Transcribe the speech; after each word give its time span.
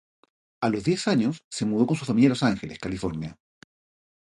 A 0.61 0.69
los 0.71 0.83
diez 0.83 1.07
años 1.07 1.45
se 1.47 1.63
mudó 1.67 1.85
con 1.85 1.95
su 1.95 2.05
familia 2.05 2.29
a 2.29 2.29
Los 2.29 2.41
Ángeles, 2.41 2.79
California. 2.79 3.37